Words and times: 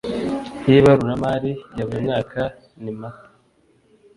y 0.69 0.71
ibaruramari 0.77 1.51
ya 1.77 1.83
buri 1.87 2.01
mwaka 2.07 2.41
ni 2.83 2.91
mata 2.99 3.27